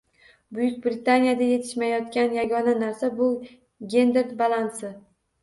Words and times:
Buyuk 0.59 0.77
Britaniyada 0.85 1.49
yetishmayotgan 1.49 2.33
yagona 2.39 2.75
narsa– 2.81 3.11
bu 3.21 3.29
gender 3.95 4.35
balansi. 4.43 4.93